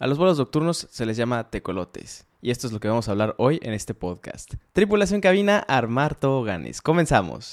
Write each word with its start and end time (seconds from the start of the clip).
A 0.00 0.06
los 0.06 0.16
vuelos 0.16 0.38
nocturnos 0.38 0.86
se 0.92 1.06
les 1.06 1.16
llama 1.16 1.50
tecolotes. 1.50 2.24
Y 2.40 2.52
esto 2.52 2.68
es 2.68 2.72
lo 2.72 2.78
que 2.78 2.86
vamos 2.86 3.08
a 3.08 3.10
hablar 3.10 3.34
hoy 3.36 3.58
en 3.64 3.72
este 3.72 3.94
podcast. 3.94 4.54
Tripulación 4.72 5.20
cabina, 5.20 5.58
armar 5.66 6.14
toboganes. 6.14 6.80
Comenzamos. 6.80 7.52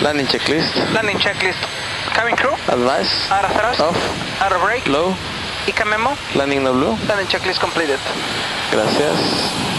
Landing 0.00 0.28
checklist. 0.28 0.76
Landing 0.94 1.18
checklist. 1.18 1.58
Cabin 2.14 2.36
crew. 2.36 2.52
Advice. 2.68 3.10
Out 3.32 3.44
of 3.46 3.52
thrust. 3.52 3.80
Off. 3.80 4.40
Out 4.40 4.52
of 4.52 4.62
brake. 4.62 4.86
Low. 4.86 5.12
ICA 5.66 5.84
memo. 5.86 6.10
Landing 6.36 6.62
no 6.62 6.72
blue. 6.72 6.96
Landing 7.08 7.26
checklist 7.26 7.60
completed. 7.60 7.98
Gracias. 8.70 9.77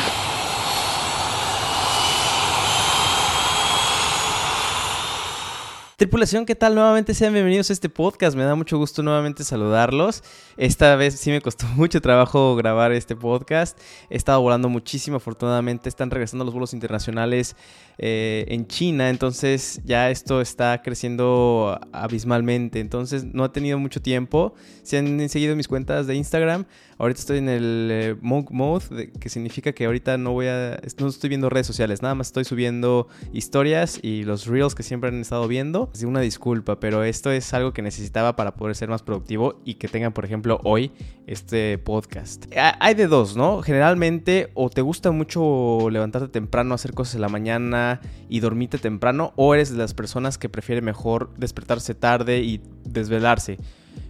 Tripulación, 5.99 6.45
¿qué 6.45 6.55
tal? 6.55 6.75
Nuevamente 6.75 7.13
sean 7.13 7.33
bienvenidos 7.33 7.69
a 7.69 7.73
este 7.73 7.89
podcast. 7.89 8.37
Me 8.37 8.45
da 8.45 8.55
mucho 8.55 8.77
gusto 8.77 9.03
nuevamente 9.03 9.43
saludarlos. 9.43 10.23
Esta 10.55 10.95
vez 10.95 11.19
sí 11.19 11.29
me 11.29 11.41
costó 11.41 11.67
mucho 11.75 11.99
trabajo 11.99 12.55
grabar 12.55 12.93
este 12.93 13.17
podcast. 13.17 13.77
He 14.09 14.15
estado 14.15 14.39
volando 14.39 14.69
muchísimo, 14.69 15.17
afortunadamente. 15.17 15.89
Están 15.89 16.09
regresando 16.09 16.45
los 16.45 16.53
vuelos 16.53 16.73
internacionales 16.73 17.57
eh, 17.97 18.45
en 18.47 18.65
China, 18.65 19.09
entonces 19.09 19.81
ya 19.83 20.09
esto 20.09 20.39
está 20.39 20.81
creciendo 20.81 21.77
abismalmente. 21.91 22.79
Entonces 22.79 23.25
no 23.25 23.43
he 23.43 23.49
tenido 23.49 23.77
mucho 23.77 24.01
tiempo. 24.01 24.53
Si 24.83 24.95
han 24.95 25.27
seguido 25.27 25.53
mis 25.57 25.67
cuentas 25.67 26.07
de 26.07 26.15
Instagram, 26.15 26.63
ahorita 26.97 27.19
estoy 27.19 27.39
en 27.39 27.49
el 27.49 27.89
eh, 27.91 28.15
monk 28.21 28.51
mode, 28.51 29.11
que 29.19 29.27
significa 29.27 29.73
que 29.73 29.85
ahorita 29.85 30.17
no 30.17 30.31
voy 30.31 30.47
a, 30.47 30.79
no 30.97 31.07
estoy 31.09 31.27
viendo 31.27 31.49
redes 31.49 31.67
sociales, 31.67 32.01
nada 32.01 32.15
más 32.15 32.27
estoy 32.27 32.45
subiendo 32.45 33.09
historias 33.33 33.99
y 34.01 34.23
los 34.23 34.45
reels 34.45 34.75
que 34.75 34.83
siempre 34.83 35.09
han 35.09 35.19
estado 35.19 35.45
viendo. 35.49 35.88
Una 36.05 36.21
disculpa, 36.21 36.79
pero 36.79 37.03
esto 37.03 37.31
es 37.31 37.53
algo 37.53 37.73
que 37.73 37.81
necesitaba 37.81 38.35
para 38.35 38.55
poder 38.55 38.75
ser 38.75 38.89
más 38.89 39.03
productivo 39.03 39.59
y 39.65 39.75
que 39.75 39.87
tengan, 39.87 40.13
por 40.13 40.25
ejemplo, 40.25 40.59
hoy 40.63 40.91
este 41.27 41.77
podcast. 41.77 42.45
Hay 42.79 42.93
de 42.93 43.07
dos, 43.07 43.35
¿no? 43.35 43.61
Generalmente 43.61 44.51
o 44.53 44.69
te 44.69 44.81
gusta 44.81 45.11
mucho 45.11 45.89
levantarte 45.89 46.29
temprano, 46.29 46.73
hacer 46.73 46.93
cosas 46.93 47.15
en 47.15 47.21
la 47.21 47.29
mañana 47.29 48.01
y 48.29 48.39
dormirte 48.39 48.77
temprano 48.77 49.33
o 49.35 49.53
eres 49.53 49.71
de 49.71 49.77
las 49.77 49.93
personas 49.93 50.37
que 50.37 50.49
prefiere 50.49 50.81
mejor 50.81 51.33
despertarse 51.37 51.95
tarde 51.95 52.39
y 52.39 52.61
desvelarse. 52.85 53.57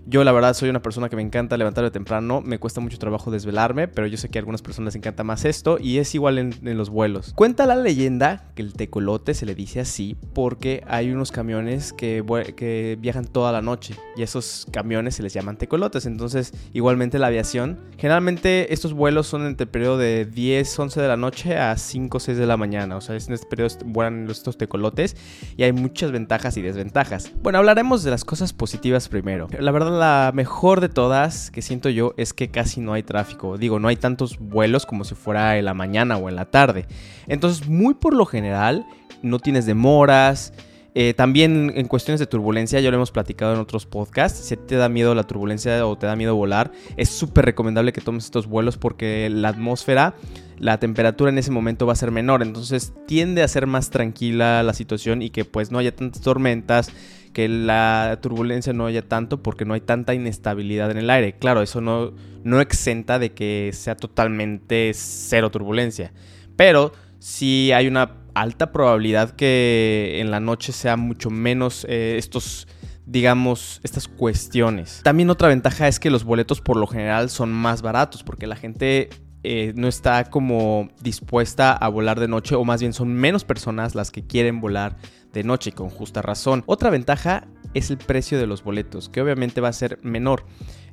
Yo 0.09 0.23
la 0.23 0.31
verdad 0.31 0.55
soy 0.55 0.69
una 0.69 0.81
persona 0.81 1.07
que 1.07 1.15
me 1.15 1.21
encanta 1.21 1.55
levantarme 1.55 1.91
temprano, 1.91 2.41
me 2.41 2.57
cuesta 2.57 2.81
mucho 2.81 2.97
trabajo 2.97 3.29
desvelarme, 3.29 3.87
pero 3.87 4.07
yo 4.07 4.17
sé 4.17 4.27
que 4.27 4.39
a 4.39 4.41
algunas 4.41 4.63
personas 4.63 4.87
les 4.87 4.95
encanta 4.95 5.23
más 5.23 5.45
esto 5.45 5.77
y 5.79 5.99
es 5.99 6.15
igual 6.15 6.39
en, 6.39 6.77
los 6.77 6.89
vuelos. 6.89 7.31
Cuenta 7.35 7.67
la 7.67 7.75
leyenda 7.75 8.49
que 8.55 8.63
el 8.63 8.73
tecolote 8.73 9.35
se 9.35 9.45
le 9.45 9.53
dice 9.53 9.81
así 9.81 10.17
porque 10.33 10.83
hay 10.87 11.11
unos 11.11 11.31
camiones 11.31 11.93
que, 11.93 12.25
que 12.57 12.97
viajan 12.99 13.25
toda 13.25 13.51
la 13.51 13.61
noche 13.61 13.93
y 14.17 14.23
esos 14.23 14.65
camiones 14.71 15.13
se 15.13 15.21
les 15.21 15.31
llaman 15.31 15.57
tecolotes, 15.57 16.07
entonces 16.07 16.55
igualmente 16.73 17.19
la 17.19 17.27
aviación, 17.27 17.77
generalmente 17.99 18.73
estos 18.73 18.93
vuelos 18.93 19.27
son 19.27 19.45
entre 19.45 19.65
el 19.65 19.69
periodo 19.69 19.99
de 19.99 20.25
10, 20.25 20.79
11 20.79 21.01
de 21.01 21.07
la 21.07 21.17
noche 21.17 21.55
a 21.55 21.77
5, 21.77 22.19
6 22.19 22.35
de 22.35 22.47
la 22.47 22.57
mañana, 22.57 22.97
o 22.97 23.01
sea, 23.01 23.15
en 23.15 23.33
este 23.33 23.45
periodo 23.45 23.75
vuelan 23.85 24.27
estos 24.27 24.57
tecolotes 24.57 25.15
y 25.55 25.61
hay 25.61 25.71
muchas 25.71 26.11
ventajas 26.11 26.57
y 26.57 26.63
desventajas. 26.63 27.31
Bueno, 27.43 27.59
hablaremos 27.59 28.01
de 28.01 28.09
las 28.09 28.25
cosas 28.25 28.53
positivas 28.53 29.07
primero. 29.07 29.47
La 29.59 29.71
verdad 29.71 29.98
la 29.99 30.31
mejor 30.33 30.81
de 30.81 30.89
todas 30.89 31.51
que 31.51 31.61
siento 31.61 31.89
yo 31.89 32.13
es 32.17 32.33
que 32.33 32.49
casi 32.49 32.81
no 32.81 32.93
hay 32.93 33.03
tráfico. 33.03 33.57
Digo, 33.57 33.79
no 33.79 33.87
hay 33.87 33.95
tantos 33.95 34.39
vuelos 34.39 34.85
como 34.85 35.03
si 35.03 35.15
fuera 35.15 35.57
en 35.57 35.65
la 35.65 35.73
mañana 35.73 36.17
o 36.17 36.29
en 36.29 36.35
la 36.35 36.45
tarde. 36.45 36.87
Entonces, 37.27 37.67
muy 37.67 37.93
por 37.93 38.13
lo 38.13 38.25
general, 38.25 38.85
no 39.21 39.39
tienes 39.39 39.65
demoras. 39.65 40.53
Eh, 40.95 41.13
también 41.13 41.71
en 41.75 41.87
cuestiones 41.87 42.19
de 42.19 42.25
turbulencia, 42.25 42.79
ya 42.79 42.89
lo 42.89 42.95
hemos 42.97 43.11
platicado 43.11 43.53
en 43.53 43.59
otros 43.59 43.85
podcasts, 43.85 44.39
si 44.39 44.57
te 44.57 44.75
da 44.75 44.89
miedo 44.89 45.13
la 45.13 45.23
turbulencia 45.23 45.85
o 45.85 45.95
te 45.95 46.07
da 46.07 46.15
miedo 46.15 46.35
volar, 46.35 46.71
es 46.97 47.09
súper 47.09 47.45
recomendable 47.45 47.93
que 47.93 48.01
tomes 48.01 48.25
estos 48.25 48.47
vuelos 48.47 48.77
porque 48.77 49.29
la 49.29 49.49
atmósfera, 49.49 50.15
la 50.57 50.79
temperatura 50.79 51.31
en 51.31 51.37
ese 51.37 51.51
momento 51.51 51.85
va 51.85 51.93
a 51.93 51.95
ser 51.95 52.09
menor, 52.09 52.41
entonces 52.41 52.91
tiende 53.05 53.43
a 53.43 53.47
ser 53.47 53.67
más 53.67 53.91
tranquila 53.91 54.63
la 54.63 54.73
situación 54.73 55.21
y 55.21 55.29
que 55.29 55.45
pues 55.45 55.71
no 55.71 55.77
haya 55.77 55.95
tantas 55.95 56.21
tormentas, 56.23 56.91
que 57.39 57.47
la 57.47 58.19
turbulencia 58.21 58.73
no 58.73 58.85
haya 58.85 59.01
tanto 59.01 59.41
porque 59.41 59.63
no 59.63 59.73
hay 59.73 59.79
tanta 59.79 60.13
inestabilidad 60.13 60.91
en 60.91 60.97
el 60.97 61.09
aire. 61.09 61.37
Claro, 61.39 61.61
eso 61.61 61.79
no, 61.79 62.11
no 62.43 62.59
exenta 62.59 63.17
de 63.17 63.31
que 63.31 63.69
sea 63.71 63.95
totalmente 63.95 64.91
cero 64.93 65.49
turbulencia. 65.49 66.11
Pero 66.57 66.91
sí 67.17 67.71
hay 67.71 67.87
una 67.87 68.17
alta 68.33 68.73
probabilidad 68.73 69.31
que 69.37 70.17
en 70.19 70.31
la 70.31 70.41
noche 70.41 70.73
sea 70.73 70.97
mucho 70.97 71.29
menos 71.29 71.85
eh, 71.87 72.17
estos 72.17 72.67
digamos, 73.05 73.79
estas 73.83 74.09
cuestiones. 74.09 74.99
También 75.03 75.29
otra 75.29 75.47
ventaja 75.47 75.87
es 75.87 75.97
que 75.99 76.09
los 76.09 76.25
boletos 76.25 76.59
por 76.59 76.75
lo 76.75 76.87
general 76.87 77.29
son 77.29 77.53
más 77.53 77.81
baratos 77.81 78.21
porque 78.21 78.47
la 78.47 78.57
gente 78.57 79.09
eh, 79.43 79.73
no 79.75 79.87
está 79.87 80.25
como 80.25 80.89
dispuesta 81.01 81.71
a 81.71 81.87
volar 81.87 82.19
de 82.19 82.27
noche 82.27 82.55
o 82.55 82.65
más 82.65 82.81
bien 82.81 82.93
son 82.93 83.13
menos 83.13 83.45
personas 83.45 83.95
las 83.95 84.11
que 84.11 84.25
quieren 84.25 84.59
volar 84.59 84.97
de 85.33 85.43
noche 85.43 85.71
con 85.71 85.89
justa 85.89 86.21
razón. 86.21 86.63
Otra 86.65 86.89
ventaja 86.89 87.47
es 87.73 87.91
el 87.91 87.97
precio 87.97 88.39
de 88.39 88.47
los 88.47 88.63
boletos, 88.63 89.09
que 89.09 89.21
obviamente 89.21 89.61
va 89.61 89.69
a 89.69 89.73
ser 89.73 89.99
menor. 90.01 90.43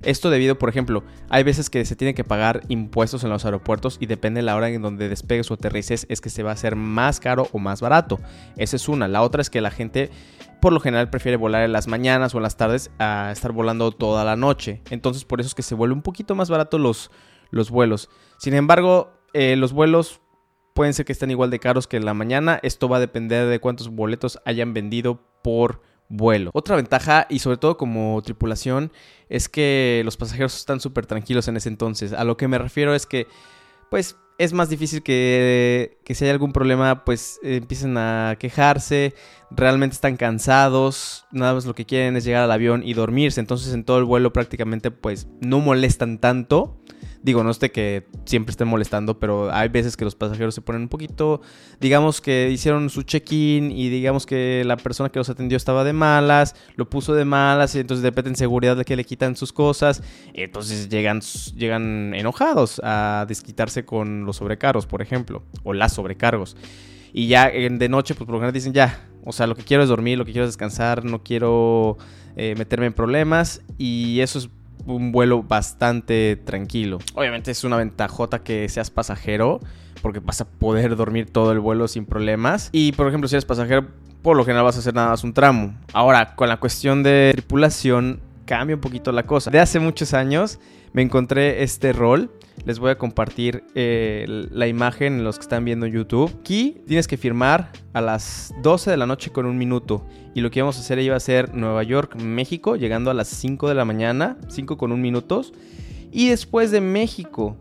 Esto 0.02 0.30
debido, 0.30 0.58
por 0.58 0.68
ejemplo, 0.68 1.02
hay 1.30 1.42
veces 1.42 1.70
que 1.70 1.84
se 1.84 1.96
tiene 1.96 2.14
que 2.14 2.22
pagar 2.22 2.62
impuestos 2.68 3.24
en 3.24 3.30
los 3.30 3.44
aeropuertos 3.44 3.96
y 3.98 4.06
depende 4.06 4.38
de 4.38 4.44
la 4.44 4.54
hora 4.54 4.68
en 4.68 4.82
donde 4.82 5.08
despegues 5.08 5.50
o 5.50 5.54
aterrices, 5.54 6.06
es 6.10 6.20
que 6.20 6.30
se 6.30 6.42
va 6.42 6.50
a 6.50 6.54
hacer 6.54 6.76
más 6.76 7.18
caro 7.18 7.48
o 7.52 7.58
más 7.58 7.80
barato. 7.80 8.20
Esa 8.56 8.76
es 8.76 8.88
una. 8.88 9.08
La 9.08 9.22
otra 9.22 9.40
es 9.40 9.50
que 9.50 9.60
la 9.60 9.70
gente 9.70 10.10
por 10.60 10.72
lo 10.72 10.80
general 10.80 11.10
prefiere 11.10 11.36
volar 11.36 11.64
en 11.64 11.72
las 11.72 11.86
mañanas 11.86 12.34
o 12.34 12.38
en 12.38 12.42
las 12.42 12.56
tardes 12.56 12.90
a 12.98 13.30
estar 13.32 13.52
volando 13.52 13.90
toda 13.90 14.24
la 14.24 14.36
noche. 14.36 14.82
Entonces 14.90 15.24
por 15.24 15.40
eso 15.40 15.48
es 15.48 15.54
que 15.54 15.62
se 15.62 15.74
vuelve 15.74 15.94
un 15.94 16.02
poquito 16.02 16.34
más 16.34 16.50
barato 16.50 16.78
los, 16.78 17.10
los 17.56 17.70
vuelos. 17.70 18.08
Sin 18.38 18.54
embargo, 18.54 19.12
eh, 19.32 19.56
los 19.56 19.72
vuelos 19.72 20.20
pueden 20.74 20.94
ser 20.94 21.06
que 21.06 21.12
estén 21.12 21.30
igual 21.30 21.50
de 21.50 21.58
caros 21.58 21.88
que 21.88 21.96
en 21.96 22.04
la 22.04 22.14
mañana. 22.14 22.60
Esto 22.62 22.88
va 22.88 22.98
a 22.98 23.00
depender 23.00 23.48
de 23.48 23.58
cuántos 23.58 23.88
boletos 23.88 24.38
hayan 24.44 24.74
vendido 24.74 25.20
por 25.42 25.80
vuelo. 26.08 26.50
Otra 26.54 26.76
ventaja, 26.76 27.26
y 27.28 27.40
sobre 27.40 27.56
todo 27.56 27.76
como 27.76 28.20
tripulación, 28.22 28.92
es 29.28 29.48
que 29.48 30.02
los 30.04 30.16
pasajeros 30.16 30.56
están 30.56 30.80
súper 30.80 31.06
tranquilos 31.06 31.48
en 31.48 31.56
ese 31.56 31.68
entonces. 31.68 32.12
A 32.12 32.24
lo 32.24 32.36
que 32.36 32.46
me 32.46 32.58
refiero 32.58 32.94
es 32.94 33.06
que, 33.06 33.26
pues, 33.90 34.16
es 34.38 34.52
más 34.52 34.68
difícil 34.68 35.02
que, 35.02 35.98
que 36.04 36.14
si 36.14 36.24
hay 36.24 36.30
algún 36.30 36.52
problema, 36.52 37.04
pues 37.04 37.40
empiecen 37.42 37.96
a 37.96 38.36
quejarse, 38.38 39.14
realmente 39.50 39.94
están 39.94 40.18
cansados, 40.18 41.24
nada 41.32 41.54
más 41.54 41.64
lo 41.64 41.74
que 41.74 41.86
quieren 41.86 42.16
es 42.16 42.24
llegar 42.24 42.42
al 42.42 42.52
avión 42.52 42.82
y 42.84 42.92
dormirse. 42.92 43.40
Entonces 43.40 43.72
en 43.72 43.84
todo 43.84 43.98
el 43.98 44.04
vuelo 44.04 44.32
prácticamente, 44.32 44.90
pues, 44.90 45.26
no 45.40 45.60
molestan 45.60 46.18
tanto. 46.18 46.78
Digo, 47.22 47.42
no 47.42 47.50
es 47.50 47.58
que 47.58 48.06
siempre 48.24 48.50
estén 48.50 48.68
molestando, 48.68 49.18
pero 49.18 49.52
hay 49.52 49.68
veces 49.68 49.96
que 49.96 50.04
los 50.04 50.14
pasajeros 50.14 50.54
se 50.54 50.60
ponen 50.60 50.82
un 50.82 50.88
poquito, 50.88 51.40
digamos 51.80 52.20
que 52.20 52.50
hicieron 52.50 52.90
su 52.90 53.02
check-in 53.02 53.70
y 53.70 53.88
digamos 53.88 54.26
que 54.26 54.62
la 54.64 54.76
persona 54.76 55.08
que 55.08 55.18
los 55.18 55.28
atendió 55.28 55.56
estaba 55.56 55.84
de 55.84 55.92
malas, 55.92 56.54
lo 56.76 56.88
puso 56.88 57.14
de 57.14 57.24
malas 57.24 57.74
y 57.74 57.80
entonces 57.80 58.02
de 58.02 58.10
repente 58.10 58.30
en 58.30 58.36
seguridad 58.36 58.76
de 58.76 58.84
que 58.84 58.96
le 58.96 59.04
quitan 59.04 59.36
sus 59.36 59.52
cosas, 59.52 60.02
entonces 60.34 60.88
llegan, 60.88 61.20
llegan 61.56 62.14
enojados 62.14 62.80
a 62.84 63.26
desquitarse 63.28 63.84
con 63.84 64.24
los 64.24 64.36
sobrecargos, 64.36 64.86
por 64.86 65.02
ejemplo, 65.02 65.42
o 65.64 65.72
las 65.72 65.92
sobrecargos. 65.94 66.56
Y 67.12 67.28
ya 67.28 67.48
de 67.50 67.88
noche, 67.88 68.14
pues 68.14 68.26
por 68.26 68.34
lo 68.34 68.38
general 68.40 68.52
dicen 68.52 68.72
ya, 68.72 69.08
o 69.24 69.32
sea, 69.32 69.46
lo 69.46 69.56
que 69.56 69.64
quiero 69.64 69.82
es 69.82 69.88
dormir, 69.88 70.18
lo 70.18 70.24
que 70.24 70.32
quiero 70.32 70.44
es 70.44 70.50
descansar, 70.50 71.04
no 71.04 71.22
quiero 71.22 71.96
eh, 72.36 72.54
meterme 72.56 72.86
en 72.86 72.92
problemas 72.92 73.62
y 73.78 74.20
eso 74.20 74.38
es 74.38 74.50
un 74.86 75.12
vuelo 75.12 75.42
bastante 75.42 76.36
tranquilo. 76.36 76.98
Obviamente 77.14 77.50
es 77.50 77.64
una 77.64 77.76
ventajota 77.76 78.40
que 78.40 78.68
seas 78.68 78.90
pasajero, 78.90 79.60
porque 80.02 80.20
vas 80.20 80.40
a 80.40 80.44
poder 80.44 80.96
dormir 80.96 81.30
todo 81.30 81.52
el 81.52 81.60
vuelo 81.60 81.88
sin 81.88 82.06
problemas. 82.06 82.70
Y 82.72 82.92
por 82.92 83.08
ejemplo, 83.08 83.28
si 83.28 83.34
eres 83.34 83.44
pasajero, 83.44 83.86
por 84.22 84.36
lo 84.36 84.44
general 84.44 84.64
vas 84.64 84.76
a 84.76 84.80
hacer 84.80 84.94
nada 84.94 85.10
más 85.10 85.24
un 85.24 85.32
tramo. 85.32 85.74
Ahora, 85.92 86.34
con 86.34 86.48
la 86.48 86.58
cuestión 86.58 87.02
de 87.02 87.30
tripulación, 87.32 88.20
cambia 88.46 88.74
un 88.74 88.80
poquito 88.80 89.12
la 89.12 89.24
cosa. 89.24 89.50
De 89.50 89.58
hace 89.58 89.78
muchos 89.78 90.14
años 90.14 90.58
me 90.94 91.02
encontré 91.02 91.62
este 91.62 91.92
rol. 91.92 92.30
Les 92.64 92.78
voy 92.78 92.90
a 92.90 92.96
compartir 92.96 93.64
eh, 93.74 94.24
la 94.50 94.66
imagen 94.66 95.18
en 95.18 95.24
los 95.24 95.36
que 95.36 95.42
están 95.42 95.64
viendo 95.66 95.86
YouTube. 95.86 96.34
Aquí 96.40 96.80
tienes 96.86 97.06
que 97.06 97.18
firmar 97.18 97.70
a 97.92 98.00
las 98.00 98.54
12 98.62 98.90
de 98.90 98.96
la 98.96 99.06
noche 99.06 99.30
con 99.30 99.44
un 99.44 99.58
minuto. 99.58 100.06
Y 100.34 100.40
lo 100.40 100.50
que 100.50 100.60
íbamos 100.60 100.78
a 100.78 100.80
hacer 100.80 100.98
iba 101.00 101.16
a 101.16 101.20
ser 101.20 101.54
Nueva 101.54 101.82
York, 101.82 102.16
México, 102.16 102.76
llegando 102.76 103.10
a 103.10 103.14
las 103.14 103.28
5 103.28 103.68
de 103.68 103.74
la 103.74 103.84
mañana, 103.84 104.38
5 104.48 104.78
con 104.78 104.92
un 104.92 105.02
minutos. 105.02 105.52
Y 106.10 106.28
después 106.28 106.70
de 106.70 106.80
México 106.80 107.56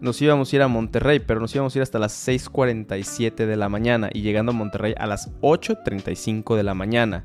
nos 0.00 0.20
íbamos 0.20 0.52
a 0.52 0.56
ir 0.56 0.62
a 0.62 0.68
Monterrey, 0.68 1.20
pero 1.20 1.40
nos 1.40 1.54
íbamos 1.54 1.74
a 1.74 1.78
ir 1.78 1.82
hasta 1.82 1.98
las 1.98 2.26
6.47 2.26 3.46
de 3.46 3.56
la 3.56 3.68
mañana 3.68 4.08
y 4.12 4.22
llegando 4.22 4.50
a 4.50 4.54
Monterrey 4.54 4.94
a 4.96 5.06
las 5.06 5.30
8.35 5.42 6.56
de 6.56 6.62
la 6.62 6.74
mañana. 6.74 7.24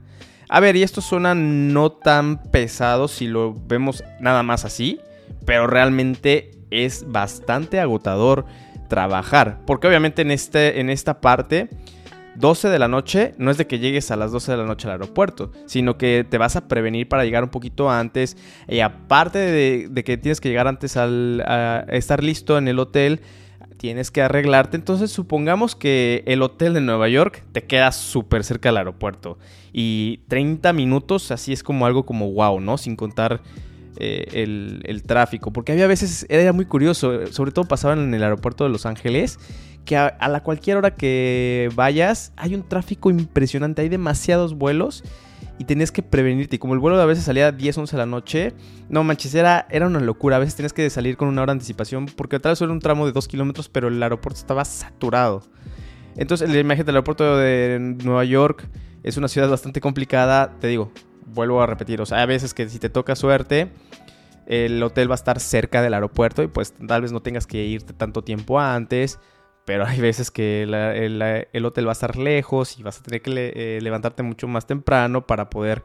A 0.50 0.60
ver, 0.60 0.76
y 0.76 0.84
esto 0.84 1.02
suena 1.02 1.36
no 1.36 1.92
tan 1.92 2.42
pesado 2.44 3.08
si 3.08 3.28
lo 3.28 3.54
vemos 3.68 4.04
nada 4.20 4.44
más 4.44 4.66
así, 4.66 5.00
pero 5.46 5.68
realmente 5.68 6.52
es 6.72 7.06
bastante 7.08 7.80
agotador 7.80 8.46
trabajar, 8.90 9.62
porque 9.66 9.88
obviamente 9.88 10.22
en, 10.22 10.32
este, 10.32 10.80
en 10.80 10.90
esta 10.90 11.22
parte 11.22 11.70
12 12.36 12.70
de 12.70 12.80
la 12.80 12.88
noche, 12.88 13.34
no 13.38 13.50
es 13.50 13.58
de 13.58 13.66
que 13.66 13.80
llegues 13.80 14.12
a 14.12 14.16
las 14.16 14.32
12 14.32 14.52
de 14.52 14.58
la 14.58 14.66
noche 14.66 14.88
al 14.88 14.94
aeropuerto, 14.94 15.52
sino 15.66 15.98
que 15.98 16.26
te 16.30 16.38
vas 16.38 16.56
a 16.56 16.68
prevenir 16.68 17.08
para 17.08 17.24
llegar 17.24 17.44
un 17.44 17.50
poquito 17.50 17.90
antes. 17.90 18.38
Y 18.68 18.82
aparte 18.82 19.40
de, 19.40 20.04
que 20.04 20.18
tienes 20.18 20.42
que 20.42 20.50
llegar 20.50 20.68
antes 20.68 20.98
al, 20.98 21.42
a 21.42 21.86
estar 21.90 22.24
listo 22.24 22.58
en 22.58 22.68
el 22.68 22.80
hotel, 22.80 23.22
tienes 23.86 24.10
que 24.10 24.24
arreglarte. 24.24 24.78
Entonces 24.78 25.12
supongamos 25.12 25.76
que 25.76 26.24
el 26.26 26.42
hotel 26.42 26.74
de 26.74 26.82
Nueva 26.82 27.08
York 27.08 27.44
te 27.52 27.66
queda 27.66 27.92
súper 27.92 28.44
cerca 28.44 28.70
del 28.70 28.78
aeropuerto. 28.78 29.38
Y 29.72 30.22
30 30.28 30.74
minutos, 30.74 31.30
así 31.30 31.54
es 31.54 31.62
como 31.62 31.86
algo 31.86 32.04
como 32.04 32.32
wow, 32.32 32.60
¿no? 32.60 32.80
Sin 32.80 32.96
contar 32.96 33.44
eh, 33.98 34.82
el, 34.84 35.04
tráfico. 35.04 35.54
Porque 35.54 35.72
había 35.72 35.86
veces, 35.86 36.26
era 36.30 36.52
muy 36.52 36.66
curioso, 36.66 37.28
sobre 37.28 37.52
todo 37.52 37.66
pasaban 37.66 38.00
en 38.00 38.12
el 38.16 38.24
aeropuerto 38.24 38.64
de 38.64 38.72
Los 38.72 38.88
Ángeles, 38.88 39.38
que 39.86 39.98
a, 39.98 40.18
la 40.30 40.42
cualquier 40.42 40.78
hora 40.78 40.96
que 40.96 41.70
vayas 41.76 42.34
hay 42.38 42.56
un 42.56 42.68
tráfico 42.68 43.12
impresionante, 43.12 43.84
hay 43.84 43.90
demasiados 43.90 44.56
vuelos 44.56 45.04
y 45.58 45.66
tenías 45.66 45.92
que 45.92 46.04
prevenirte. 46.04 46.58
Y 46.58 46.60
como 46.60 46.74
el 46.74 46.80
vuelo 46.80 47.00
a 47.00 47.06
veces 47.06 47.26
salía 47.26 47.48
a 47.48 47.52
10, 47.52 47.78
11 47.78 47.96
de 47.96 47.98
la 47.98 48.06
noche, 48.06 48.54
no 48.90 49.04
manches, 49.04 49.34
era, 49.36 49.68
era 49.70 49.88
una 49.88 50.00
locura. 50.00 50.36
A 50.36 50.40
veces 50.40 50.56
tenías 50.56 50.74
que 50.74 50.90
salir 50.90 51.18
con 51.18 51.28
una 51.28 51.42
hora 51.42 51.54
de 51.54 51.58
anticipación 51.58 52.08
porque 52.08 52.38
vez 52.38 52.62
era 52.62 52.72
un 52.72 52.80
tramo 52.80 53.06
de 53.06 53.12
2 53.12 53.28
kilómetros, 53.28 53.70
pero 53.70 53.88
el 53.88 54.02
aeropuerto 54.02 54.40
estaba 54.40 54.66
saturado. 54.66 55.44
Entonces, 56.18 56.50
la 56.50 56.60
imagen 56.60 56.86
del 56.86 56.96
aeropuerto 56.96 57.38
de 57.38 57.98
Nueva 58.04 58.24
York 58.24 58.68
es 59.04 59.18
una 59.18 59.28
ciudad 59.28 59.50
bastante 59.50 59.82
complicada. 59.82 60.58
Te 60.60 60.68
digo, 60.68 60.92
vuelvo 61.26 61.62
a 61.62 61.68
repetir, 61.68 62.02
o 62.02 62.06
sea, 62.06 62.20
hay 62.20 62.28
veces 62.28 62.54
que 62.54 62.70
si 62.70 62.80
te 62.80 62.90
toca 62.90 63.16
suerte, 63.16 63.70
el 64.46 64.82
hotel 64.82 65.10
va 65.10 65.16
a 65.16 65.16
estar 65.16 65.40
cerca 65.40 65.82
del 65.82 65.94
aeropuerto 65.94 66.44
y 66.44 66.48
pues 66.48 66.74
tal 66.88 67.02
vez 67.02 67.12
no 67.12 67.22
tengas 67.22 67.48
que 67.48 67.66
irte 67.66 67.94
tanto 67.94 68.24
tiempo 68.24 68.60
antes. 68.60 69.20
Pero 69.66 69.86
hay 69.86 70.00
veces 70.00 70.30
que 70.30 70.64
el, 70.64 71.66
hotel 71.66 71.88
va 71.88 71.92
a 71.92 71.94
estar 71.94 72.18
lejos 72.18 72.78
y 72.78 72.84
vas 72.84 73.00
a 73.00 73.04
tener 73.04 73.22
que 73.22 73.32
eh, 73.56 73.80
levantarte 73.82 74.22
mucho 74.22 74.48
más 74.48 74.68
temprano 74.68 75.26
para 75.26 75.50
poder 75.50 75.84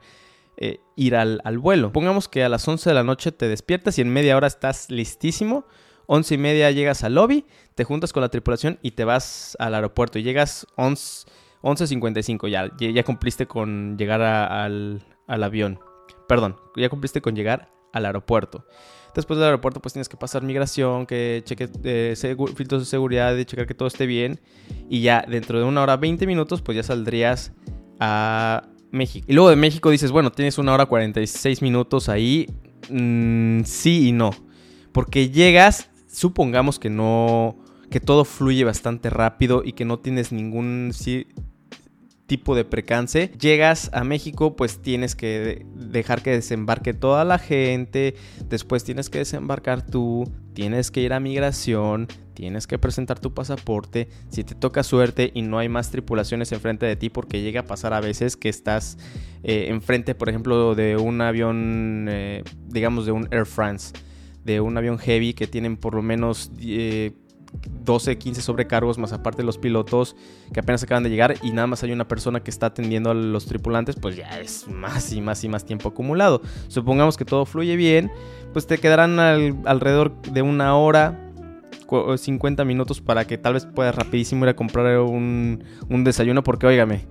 eh, 0.58 0.80
ir 0.96 1.16
al, 1.16 1.40
vuelo. 1.58 1.90
Pongamos 1.90 2.28
que 2.28 2.44
a 2.44 2.50
las 2.50 2.68
11 2.68 2.90
de 2.90 2.94
la 2.94 3.02
noche 3.02 3.32
te 3.32 3.48
despiertas 3.48 3.98
y 3.98 4.02
en 4.02 4.10
media 4.10 4.36
hora 4.36 4.46
estás 4.46 4.90
listísimo. 4.90 5.64
11 6.06 6.34
y 6.34 6.38
media 6.38 6.70
llegas 6.70 7.04
al 7.04 7.14
lobby, 7.14 7.46
te 7.74 7.84
juntas 7.84 8.12
con 8.12 8.20
la 8.20 8.28
tripulación 8.28 8.78
y 8.82 8.90
te 8.90 9.04
vas 9.04 9.56
al 9.58 9.74
aeropuerto. 9.74 10.18
Y 10.18 10.24
llegas 10.24 10.66
11.55 10.76 12.48
ya, 12.48 12.70
ya 12.78 13.04
cumpliste 13.04 13.46
con 13.46 13.96
llegar 13.96 14.20
al, 14.20 15.02
al 15.26 15.42
avión. 15.42 15.80
Perdón, 16.28 16.56
ya 16.76 16.90
cumpliste 16.90 17.22
con 17.22 17.34
llegar 17.34 17.79
al 17.92 18.06
aeropuerto. 18.06 18.66
Después 19.14 19.38
del 19.38 19.46
aeropuerto 19.46 19.80
pues 19.80 19.92
tienes 19.92 20.08
que 20.08 20.16
pasar 20.16 20.42
migración, 20.42 21.06
que 21.06 21.42
cheque 21.44 21.68
eh, 21.84 22.14
filtros 22.54 22.82
de 22.82 22.86
seguridad, 22.86 23.34
de 23.34 23.44
checar 23.44 23.66
que 23.66 23.74
todo 23.74 23.88
esté 23.88 24.06
bien. 24.06 24.40
Y 24.88 25.02
ya 25.02 25.24
dentro 25.28 25.58
de 25.58 25.64
una 25.64 25.82
hora 25.82 25.96
20 25.96 26.26
minutos 26.26 26.62
pues 26.62 26.76
ya 26.76 26.82
saldrías 26.82 27.52
a 27.98 28.68
México. 28.90 29.26
Y 29.28 29.34
luego 29.34 29.50
de 29.50 29.56
México 29.56 29.90
dices, 29.90 30.12
bueno, 30.12 30.30
tienes 30.30 30.58
una 30.58 30.72
hora 30.72 30.86
46 30.86 31.62
minutos 31.62 32.08
ahí. 32.08 32.46
Mm, 32.88 33.62
sí 33.64 34.08
y 34.08 34.12
no. 34.12 34.30
Porque 34.92 35.30
llegas, 35.30 35.90
supongamos 36.08 36.78
que 36.78 36.90
no... 36.90 37.56
Que 37.90 37.98
todo 37.98 38.24
fluye 38.24 38.62
bastante 38.62 39.10
rápido 39.10 39.62
y 39.64 39.72
que 39.72 39.84
no 39.84 39.98
tienes 39.98 40.30
ningún 40.30 40.92
tipo 42.30 42.54
de 42.54 42.64
precance. 42.64 43.32
Llegas 43.40 43.90
a 43.92 44.04
México, 44.04 44.54
pues 44.54 44.80
tienes 44.80 45.16
que 45.16 45.66
dejar 45.74 46.22
que 46.22 46.30
desembarque 46.30 46.94
toda 46.94 47.24
la 47.24 47.40
gente, 47.40 48.14
después 48.48 48.84
tienes 48.84 49.10
que 49.10 49.18
desembarcar 49.18 49.84
tú, 49.84 50.30
tienes 50.54 50.92
que 50.92 51.00
ir 51.00 51.12
a 51.12 51.18
migración, 51.18 52.06
tienes 52.34 52.68
que 52.68 52.78
presentar 52.78 53.18
tu 53.18 53.34
pasaporte. 53.34 54.06
Si 54.28 54.44
te 54.44 54.54
toca 54.54 54.84
suerte 54.84 55.32
y 55.34 55.42
no 55.42 55.58
hay 55.58 55.68
más 55.68 55.90
tripulaciones 55.90 56.52
enfrente 56.52 56.86
de 56.86 56.94
ti, 56.94 57.10
porque 57.10 57.42
llega 57.42 57.62
a 57.62 57.64
pasar 57.64 57.94
a 57.94 58.00
veces 58.00 58.36
que 58.36 58.48
estás 58.48 58.96
eh, 59.42 59.66
enfrente, 59.66 60.14
por 60.14 60.28
ejemplo, 60.28 60.76
de 60.76 60.98
un 60.98 61.20
avión, 61.22 62.06
eh, 62.08 62.44
digamos, 62.68 63.06
de 63.06 63.12
un 63.12 63.26
Air 63.32 63.46
France, 63.46 63.92
de 64.44 64.60
un 64.60 64.76
avión 64.76 64.98
heavy 64.98 65.34
que 65.34 65.48
tienen 65.48 65.76
por 65.76 65.96
lo 65.96 66.02
menos... 66.02 66.52
Eh, 66.60 67.10
12, 67.84 68.18
15 68.18 68.42
sobrecargos, 68.42 68.98
más 68.98 69.12
aparte 69.12 69.42
los 69.42 69.58
pilotos 69.58 70.16
que 70.52 70.60
apenas 70.60 70.82
acaban 70.82 71.02
de 71.02 71.10
llegar 71.10 71.34
y 71.42 71.50
nada 71.52 71.66
más 71.66 71.82
hay 71.82 71.92
una 71.92 72.06
persona 72.06 72.40
que 72.40 72.50
está 72.50 72.66
atendiendo 72.66 73.10
a 73.10 73.14
los 73.14 73.46
tripulantes, 73.46 73.96
pues 73.96 74.16
ya 74.16 74.40
es 74.40 74.68
más 74.68 75.12
y 75.12 75.20
más 75.20 75.42
y 75.44 75.48
más 75.48 75.64
tiempo 75.64 75.88
acumulado. 75.88 76.42
Supongamos 76.68 77.16
que 77.16 77.24
todo 77.24 77.46
fluye 77.46 77.76
bien, 77.76 78.10
pues 78.52 78.66
te 78.66 78.78
quedarán 78.78 79.18
alrededor 79.18 80.20
de 80.22 80.42
una 80.42 80.76
hora, 80.76 81.30
50 82.16 82.64
minutos 82.64 83.00
para 83.00 83.26
que 83.26 83.36
tal 83.36 83.54
vez 83.54 83.66
puedas 83.66 83.94
rapidísimo 83.94 84.44
ir 84.44 84.50
a 84.50 84.54
comprar 84.54 85.00
un, 85.00 85.64
desayuno, 86.04 86.42
porque 86.44 86.66
óigame, 86.66 87.06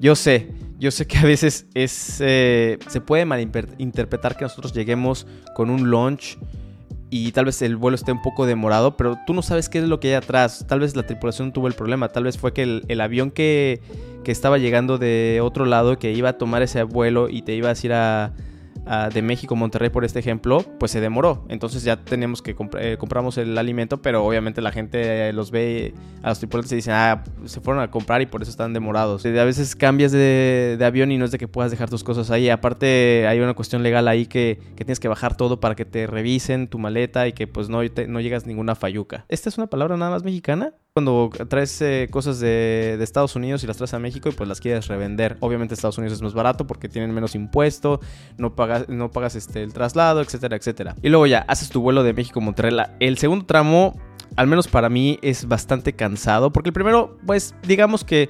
yo 0.00 0.16
sé, 0.16 0.48
yo 0.78 0.90
sé 0.90 1.06
que 1.06 1.18
a 1.18 1.22
veces 1.22 1.66
es, 1.74 2.20
eh, 2.20 2.78
se 2.88 3.00
puede 3.00 3.24
malinterpretar 3.24 4.36
que 4.36 4.44
nosotros 4.44 4.72
lleguemos 4.72 5.26
con 5.54 5.70
un 5.70 5.90
lunch 5.90 6.38
y 7.10 7.32
tal 7.32 7.46
vez 7.46 7.60
el 7.62 7.76
vuelo 7.76 7.96
esté 7.96 8.12
un 8.12 8.22
poco 8.22 8.46
demorado, 8.46 8.96
pero 8.96 9.18
tú 9.26 9.34
no 9.34 9.42
sabes 9.42 9.68
qué 9.68 9.78
es 9.78 9.84
lo 9.84 9.98
que 9.98 10.08
hay 10.08 10.14
atrás. 10.14 10.64
Tal 10.68 10.80
vez 10.80 10.94
la 10.94 11.02
tripulación 11.02 11.52
tuvo 11.52 11.66
el 11.66 11.74
problema, 11.74 12.08
tal 12.08 12.24
vez 12.24 12.38
fue 12.38 12.52
que 12.52 12.82
el, 12.86 13.00
avión 13.00 13.32
que, 13.32 13.80
que, 14.22 14.30
estaba 14.30 14.58
llegando 14.58 14.96
de 14.96 15.40
otro 15.42 15.64
lado, 15.64 15.98
que 15.98 16.12
iba 16.12 16.30
a 16.30 16.38
tomar 16.38 16.62
ese 16.62 16.82
vuelo 16.84 17.28
y 17.28 17.42
te 17.42 17.54
ibas 17.54 17.82
a 17.82 17.86
ir 17.86 17.92
a, 17.92 18.32
de 19.12 19.22
México 19.22 19.54
Monterrey, 19.56 19.90
por 19.90 20.04
este 20.04 20.18
ejemplo, 20.18 20.64
pues 20.78 20.92
se 20.92 21.00
demoró. 21.00 21.44
Entonces 21.48 21.84
ya 21.84 21.96
tenemos 21.96 22.42
que 22.42 22.56
eh, 22.78 22.96
compramos 22.98 23.38
el 23.38 23.56
alimento, 23.56 24.02
pero 24.02 24.24
obviamente 24.24 24.60
la 24.60 24.72
gente 24.72 25.28
eh, 25.28 25.32
los 25.32 25.50
ve 25.50 25.94
a 26.22 26.30
los 26.30 26.38
tripulantes 26.38 26.72
y 26.72 26.76
dicen, 26.76 26.94
ah, 26.94 27.22
se 27.44 27.60
fueron 27.60 27.82
a 27.82 27.90
comprar 27.90 28.22
y 28.22 28.26
por 28.26 28.42
eso 28.42 28.50
están 28.50 28.72
demorados. 28.72 29.24
a 29.24 29.44
veces 29.44 29.76
cambias 29.76 30.12
de, 30.12 30.78
avión 30.80 31.12
y 31.12 31.18
no 31.18 31.24
es 31.24 31.30
de 31.30 31.38
que 31.38 31.46
puedas 31.46 31.70
dejar 31.70 31.88
tus 31.88 32.02
cosas 32.02 32.30
ahí. 32.30 32.48
Aparte 32.48 33.26
hay 33.28 33.40
una 33.40 33.54
cuestión 33.54 33.82
legal 33.82 34.08
ahí 34.08 34.26
que, 34.26 34.58
tienes 34.76 34.98
que 34.98 35.08
bajar 35.08 35.36
todo 35.36 35.60
para 35.60 35.74
que 35.74 35.84
te 35.84 36.06
revisen 36.06 36.66
tu 36.66 36.78
maleta 36.78 37.28
y 37.28 37.32
que 37.32 37.46
pues 37.46 37.68
no, 37.68 37.80
no 38.08 38.20
llegas 38.20 38.46
ninguna 38.46 38.74
falluca. 38.74 39.24
¿Esta 39.28 39.48
es 39.48 39.58
una 39.58 39.68
palabra 39.68 39.96
nada 39.96 40.10
más 40.10 40.24
mexicana? 40.24 40.74
Cuando 41.00 41.30
traes 41.48 41.80
eh, 41.80 42.08
cosas 42.10 42.40
de, 42.40 42.98
Estados 43.00 43.34
Unidos 43.34 43.64
y 43.64 43.66
las 43.66 43.78
traes 43.78 43.94
a 43.94 43.98
México 43.98 44.28
y 44.28 44.32
pues 44.32 44.46
las 44.46 44.60
quieres 44.60 44.86
revender. 44.86 45.38
Obviamente 45.40 45.72
Estados 45.72 45.96
Unidos 45.96 46.18
es 46.18 46.22
más 46.22 46.34
barato 46.34 46.66
porque 46.66 46.90
tienen 46.90 47.10
menos 47.14 47.34
impuesto, 47.34 48.00
no 48.36 48.54
pagas, 48.54 48.86
no 48.90 49.10
pagas 49.10 49.34
este, 49.34 49.62
el 49.62 49.72
traslado, 49.72 50.20
etcétera, 50.20 50.56
etcétera. 50.56 50.96
Y 51.00 51.08
luego 51.08 51.26
ya 51.26 51.38
haces 51.48 51.70
tu 51.70 51.80
vuelo 51.80 52.02
de 52.02 52.12
México 52.12 52.40
a 52.40 52.42
Monterrey. 52.42 52.76
El 53.00 53.16
segundo 53.16 53.46
tramo, 53.46 53.98
al 54.36 54.46
menos 54.46 54.68
para 54.68 54.90
mí, 54.90 55.18
es 55.22 55.48
bastante 55.48 55.94
cansado 55.94 56.52
porque 56.52 56.68
el 56.68 56.74
primero, 56.74 57.16
pues 57.24 57.54
digamos 57.66 58.04
que 58.04 58.28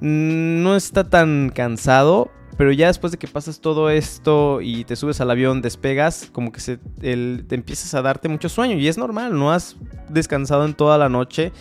no 0.00 0.74
está 0.74 1.04
tan 1.08 1.52
cansado, 1.54 2.32
pero 2.56 2.72
ya 2.72 2.88
después 2.88 3.12
de 3.12 3.18
que 3.18 3.28
pasas 3.28 3.60
todo 3.60 3.90
esto 3.90 4.60
y 4.60 4.82
te 4.82 4.96
subes 4.96 5.20
al 5.20 5.30
avión, 5.30 5.62
despegas, 5.62 6.28
como 6.32 6.50
que 6.50 6.58
se, 6.58 6.78
te 6.78 7.54
empiezas 7.54 7.94
a 7.94 8.02
darte 8.02 8.28
mucho 8.28 8.48
sueño. 8.48 8.76
Y 8.76 8.88
es 8.88 8.98
normal, 8.98 9.38
no 9.38 9.52
has 9.52 9.76
descansado 10.08 10.64
en 10.64 10.74
toda 10.74 10.98
la 10.98 11.08
noche 11.08 11.52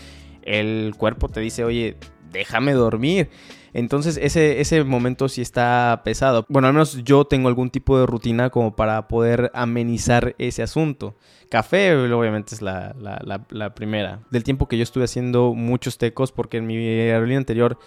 el 0.47 0.95
cuerpo 0.97 1.29
te 1.29 1.39
dice, 1.41 1.63
oye, 1.63 1.97
déjame 2.31 2.73
dormir. 2.73 3.29
Entonces 3.73 4.17
ese, 4.21 4.59
ese 4.59 4.83
momento 4.83 5.29
sí 5.29 5.41
está 5.41 6.01
pesado. 6.03 6.45
Bueno, 6.49 6.67
al 6.67 6.73
menos 6.73 7.03
yo 7.03 7.25
tengo 7.25 7.47
algún 7.47 7.69
tipo 7.69 7.99
de 7.99 8.05
rutina 8.05 8.49
como 8.49 8.75
para 8.75 9.07
poder 9.07 9.51
amenizar 9.53 10.35
ese 10.39 10.63
asunto. 10.63 11.15
Café 11.49 11.95
obviamente 11.95 12.55
es 12.55 12.61
la, 12.61 12.95
la, 12.97 13.75
primera. 13.75 14.21
Del 14.31 14.43
tiempo 14.43 14.67
que 14.67 14.77
yo 14.77 14.83
estuve 14.83 15.03
haciendo 15.03 15.53
muchos 15.53 15.97
tecos, 15.97 16.31
porque 16.31 16.57
en 16.57 16.65
mi 16.65 16.75
aerolínea 16.75 17.37
anterior 17.37 17.77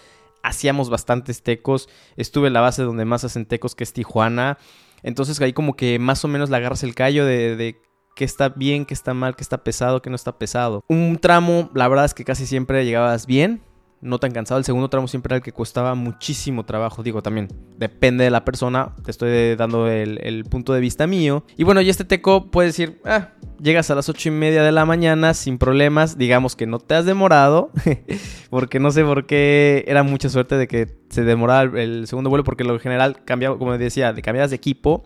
hacíamos 0.42 0.90
bastantes 0.90 1.42
tecos. 1.42 1.88
Estuve 2.16 2.48
en 2.48 2.52
la 2.52 2.60
base 2.60 2.82
donde 2.82 3.04
más 3.04 3.24
hacen 3.24 3.46
tecos, 3.46 3.74
que 3.74 3.84
es 3.84 3.92
Tijuana. 3.92 4.58
Entonces 5.02 5.40
ahí 5.40 5.52
como 5.52 5.74
que 5.74 5.98
más 5.98 6.24
o 6.24 6.28
menos 6.28 6.50
le 6.50 6.56
agarras 6.56 6.82
el 6.82 6.94
callo 6.94 7.24
de, 7.24 7.56
de 7.56 7.80
qué 8.14 8.24
está 8.24 8.50
bien, 8.50 8.84
qué 8.84 8.94
está 8.94 9.14
mal, 9.14 9.36
qué 9.36 9.42
está 9.42 9.58
pesado, 9.64 10.02
qué 10.02 10.10
no 10.10 10.16
está 10.16 10.38
pesado. 10.38 10.84
Un 10.88 11.18
tramo, 11.18 11.70
la 11.74 11.88
verdad 11.88 12.04
es 12.04 12.14
que 12.14 12.24
casi 12.24 12.46
siempre 12.46 12.84
llegabas 12.84 13.26
bien, 13.26 13.62
no 14.00 14.18
tan 14.18 14.32
cansado. 14.32 14.58
El 14.58 14.64
segundo 14.64 14.88
tramo 14.88 15.08
siempre 15.08 15.34
era 15.34 15.36
el 15.38 15.42
que 15.42 15.52
costaba 15.52 15.94
muchísimo 15.94 16.64
trabajo. 16.64 17.02
Digo, 17.02 17.22
también 17.22 17.48
depende 17.76 18.24
de 18.24 18.30
la 18.30 18.44
persona. 18.44 18.94
Te 19.04 19.10
estoy 19.10 19.54
dando 19.56 19.88
el, 19.88 20.44
punto 20.50 20.72
de 20.72 20.80
vista 20.80 21.06
mío. 21.06 21.44
Y 21.56 21.64
bueno, 21.64 21.80
y 21.80 21.90
este 21.90 22.04
teco 22.04 22.50
puede 22.50 22.68
decir, 22.68 23.00
ah, 23.04 23.30
llegas 23.60 23.90
a 23.90 23.94
las 23.94 24.08
ocho 24.08 24.28
y 24.28 24.32
media 24.32 24.62
de 24.62 24.72
la 24.72 24.84
mañana 24.84 25.34
sin 25.34 25.58
problemas. 25.58 26.16
Digamos 26.18 26.56
que 26.56 26.66
no 26.66 26.78
te 26.78 26.94
has 26.94 27.04
demorado. 27.04 27.70
porque 28.50 28.80
no 28.80 28.90
sé 28.90 29.04
por 29.04 29.26
qué 29.26 29.84
era 29.86 30.02
mucha 30.02 30.28
suerte 30.28 30.56
de 30.56 30.66
que 30.66 30.88
se 31.10 31.22
demorara 31.22 31.80
el, 31.80 32.06
segundo 32.06 32.30
vuelo. 32.30 32.44
Porque 32.44 32.64
lo 32.64 32.78
general 32.78 33.24
cambiaba, 33.24 33.58
como 33.58 33.76
decía, 33.76 34.12
de 34.12 34.22
cambiadas 34.22 34.50
de 34.50 34.56
equipo 34.56 35.04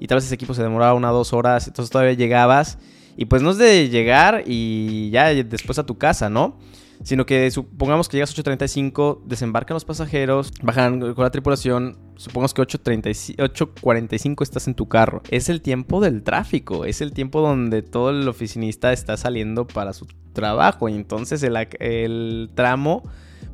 y 0.00 0.06
tal 0.06 0.16
vez 0.16 0.24
ese 0.24 0.34
equipo 0.34 0.54
se 0.54 0.62
demoraba 0.62 0.94
una 0.94 1.12
o 1.12 1.14
dos 1.14 1.32
horas, 1.32 1.66
entonces 1.66 1.90
todavía 1.90 2.14
llegabas 2.14 2.78
y 3.16 3.26
pues 3.26 3.42
no 3.42 3.50
es 3.50 3.58
de 3.58 3.88
llegar 3.88 4.42
y 4.46 5.10
ya 5.10 5.32
después 5.32 5.78
a 5.78 5.86
tu 5.86 5.98
casa, 5.98 6.28
¿no? 6.28 6.58
Sino 7.02 7.26
que 7.26 7.50
supongamos 7.50 8.08
que 8.08 8.16
llegas 8.16 8.30
a 8.30 8.34
8.35, 8.42 9.24
desembarcan 9.24 9.74
los 9.74 9.84
pasajeros, 9.84 10.52
bajan 10.62 11.00
con 11.00 11.24
la 11.24 11.30
tripulación, 11.30 11.98
supongamos 12.16 12.54
que 12.54 12.62
8.45 12.62 14.42
estás 14.42 14.68
en 14.68 14.74
tu 14.74 14.88
carro. 14.88 15.22
Es 15.28 15.48
el 15.48 15.60
tiempo 15.60 16.00
del 16.00 16.22
tráfico, 16.22 16.84
es 16.84 17.00
el 17.00 17.12
tiempo 17.12 17.40
donde 17.40 17.82
todo 17.82 18.10
el 18.10 18.26
oficinista 18.28 18.92
está 18.92 19.16
saliendo 19.16 19.66
para 19.66 19.92
su 19.92 20.06
trabajo 20.32 20.88
y 20.88 20.94
entonces 20.94 21.42
el, 21.42 21.56
el 21.78 22.50
tramo 22.54 23.02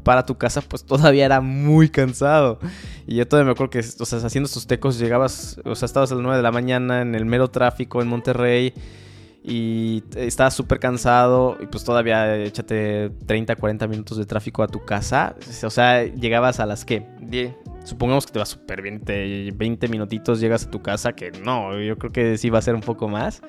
para 0.02 0.26
tu 0.26 0.36
casa, 0.38 0.60
pues 0.60 0.84
todavía 0.84 1.24
era 1.24 1.40
muy 1.40 1.88
cansado. 1.88 2.58
Y 3.06 3.16
yo 3.16 3.26
todavía 3.28 3.46
me 3.46 3.52
acuerdo 3.52 3.70
que, 3.70 3.78
o 3.80 4.04
sea, 4.04 4.18
haciendo 4.18 4.46
estos 4.46 4.66
tecos 4.66 4.98
llegabas, 4.98 5.60
o 5.64 5.74
sea, 5.74 5.86
estabas 5.86 6.12
a 6.12 6.14
las 6.14 6.22
9 6.22 6.36
de 6.36 6.42
la 6.42 6.52
mañana 6.52 7.02
en 7.02 7.14
el 7.14 7.24
mero 7.24 7.48
tráfico 7.48 8.02
en 8.02 8.08
Monterrey 8.08 8.74
y 9.42 10.02
estabas 10.16 10.54
súper 10.54 10.78
cansado 10.80 11.56
y 11.60 11.66
pues 11.66 11.82
todavía 11.82 12.36
échate 12.36 13.10
30, 13.26 13.56
40 13.56 13.86
minutos 13.88 14.18
de 14.18 14.26
tráfico 14.26 14.62
a 14.62 14.68
tu 14.68 14.84
casa. 14.84 15.34
O 15.64 15.70
sea, 15.70 16.04
llegabas 16.04 16.60
a 16.60 16.66
las 16.66 16.84
que, 16.84 17.06
supongamos 17.84 18.26
que 18.26 18.32
te 18.32 18.38
va 18.38 18.46
súper 18.46 18.82
bien, 18.82 19.02
20 19.04 19.88
minutitos 19.88 20.40
llegas 20.40 20.66
a 20.66 20.70
tu 20.70 20.82
casa, 20.82 21.14
que 21.14 21.30
no, 21.30 21.80
yo 21.80 21.96
creo 21.96 22.12
que 22.12 22.38
sí 22.38 22.50
va 22.50 22.58
a 22.58 22.62
ser 22.62 22.74
un 22.74 22.82
poco 22.82 23.08
más. 23.08 23.42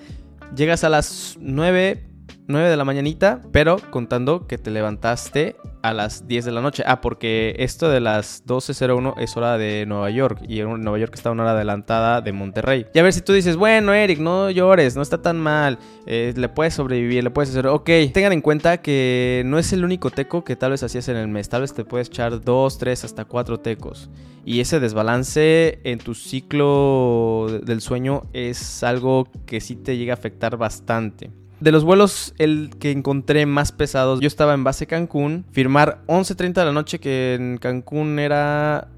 Llegas 0.56 0.84
a 0.84 0.90
las 0.90 1.38
9, 1.40 2.11
9 2.48 2.70
de 2.70 2.78
la 2.78 2.86
mañanita, 2.86 3.42
pero 3.52 3.78
contando 3.92 4.48
que 4.48 4.58
te 4.58 4.72
levantaste 4.72 5.56
a 5.82 5.94
las 5.94 6.28
10 6.28 6.46
de 6.46 6.52
la 6.52 6.62
noche. 6.62 6.84
Ah, 6.86 7.02
porque 7.02 7.56
esto 7.60 7.90
de 7.90 8.00
las 8.00 8.46
12.01 8.46 9.16
es 9.18 9.36
hora 9.38 9.58
de 9.58 9.86
Nueva 9.86 10.10
York 10.10 10.42
y 10.48 10.62
Nueva 10.62 10.98
York 11.00 11.14
está 11.16 11.32
una 11.32 11.44
hora 11.44 11.52
adelantada 11.54 12.22
de 12.22 12.32
Monterrey. 12.32 12.86
Y 12.94 13.00
a 13.00 13.04
ver 13.04 13.14
si 13.14 13.22
tú 13.22 13.34
dices, 13.34 13.56
bueno, 13.56 13.94
Eric, 13.94 14.20
no 14.20 14.50
llores, 14.50 14.96
no 14.96 15.02
está 15.02 15.22
tan 15.22 15.40
mal, 15.40 15.80
eh, 16.06 16.34
le 16.36 16.50
puedes 16.50 16.74
sobrevivir, 16.74 17.24
le 17.24 17.32
puedes 17.32 17.50
hacer. 17.50 17.68
Ok, 17.68 17.90
tengan 18.14 18.34
en 18.34 18.42
cuenta 18.42 18.82
que 18.82 19.44
no 19.46 19.58
es 19.58 19.74
el 19.74 19.84
único 19.84 20.10
teco 20.10 20.44
que 20.44 20.56
tal 20.56 20.72
vez 20.72 20.84
hacías 20.84 21.08
en 21.10 21.18
el 21.18 21.28
mes, 21.28 21.50
tal 21.50 21.62
vez 21.62 21.74
te 21.74 21.86
puedes 21.86 22.08
echar 22.08 22.42
2, 22.42 22.78
3, 22.78 23.06
hasta 23.06 23.26
4 23.26 23.60
tecos. 23.60 24.10
Y 24.44 24.60
ese 24.60 24.80
desbalance 24.80 25.80
en 25.84 26.00
tu 26.00 26.16
ciclo 26.16 27.48
del 27.64 27.82
sueño 27.82 28.24
es 28.34 28.84
algo 28.84 29.28
que 29.46 29.62
sí 29.62 29.76
te 29.76 29.98
llega 29.98 30.14
a 30.14 30.18
afectar 30.18 30.58
bastante. 30.58 31.30
De 31.62 31.72
los 31.72 31.84
vuelos, 31.84 32.34
el 32.40 32.72
que 32.80 32.90
encontré 32.90 33.46
más 33.46 33.72
pesados, 33.72 34.20
yo 34.20 34.26
estaba 34.26 34.56
en 34.56 34.64
base 34.64 34.88
Cancún, 34.88 35.46
firmar 35.52 36.02
11.30 36.08 36.54
de 36.54 36.66
la 36.66 36.72
noche, 36.72 37.00
que 37.00 37.36
en 37.36 37.60
Cancún 37.60 38.18
era 38.18 38.90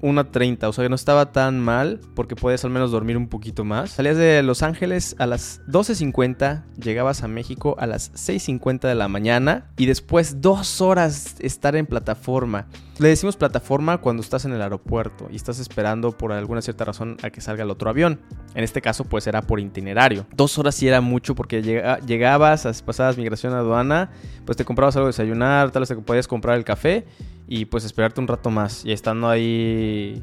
1.30, 0.00 0.68
o 0.68 0.72
sea 0.72 0.84
que 0.84 0.88
no 0.88 0.94
estaba 0.94 1.32
tan 1.32 1.60
mal 1.60 2.00
porque 2.14 2.36
puedes 2.36 2.64
al 2.64 2.70
menos 2.70 2.90
dormir 2.90 3.16
un 3.16 3.28
poquito 3.28 3.64
más. 3.64 3.90
Salías 3.90 4.16
de 4.16 4.42
Los 4.42 4.62
Ángeles 4.62 5.16
a 5.18 5.26
las 5.26 5.60
12.50, 5.66 6.64
llegabas 6.76 7.22
a 7.22 7.28
México 7.28 7.76
a 7.78 7.86
las 7.86 8.12
6.50 8.12 8.88
de 8.88 8.94
la 8.94 9.08
mañana 9.08 9.70
y 9.76 9.86
después 9.86 10.40
dos 10.40 10.80
horas 10.80 11.36
estar 11.40 11.76
en 11.76 11.86
plataforma. 11.86 12.66
Le 12.98 13.08
decimos 13.08 13.36
plataforma 13.36 13.98
cuando 13.98 14.22
estás 14.22 14.44
en 14.44 14.52
el 14.52 14.60
aeropuerto 14.60 15.28
y 15.30 15.36
estás 15.36 15.60
esperando 15.60 16.10
por 16.10 16.32
alguna 16.32 16.62
cierta 16.62 16.84
razón 16.84 17.16
a 17.22 17.30
que 17.30 17.40
salga 17.40 17.62
el 17.62 17.70
otro 17.70 17.88
avión. 17.90 18.20
En 18.54 18.64
este 18.64 18.82
caso 18.82 19.04
pues 19.04 19.26
era 19.28 19.42
por 19.42 19.60
itinerario. 19.60 20.26
Dos 20.34 20.58
horas 20.58 20.74
sí 20.74 20.88
era 20.88 21.00
mucho 21.00 21.36
porque 21.36 21.62
llegabas, 21.62 22.82
pasabas 22.84 23.16
migración 23.16 23.52
a 23.52 23.58
aduana, 23.58 24.10
pues 24.44 24.56
te 24.56 24.64
comprabas 24.64 24.96
algo 24.96 25.06
de 25.06 25.10
desayunar, 25.10 25.70
tal 25.70 25.82
vez 25.82 25.88
te 25.88 25.96
podías 25.96 26.26
comprar 26.26 26.56
el 26.56 26.64
café 26.64 27.06
y 27.48 27.64
pues 27.64 27.84
esperarte 27.84 28.20
un 28.20 28.28
rato 28.28 28.50
más. 28.50 28.84
Y 28.84 28.92
estando 28.92 29.28
ahí 29.28 30.22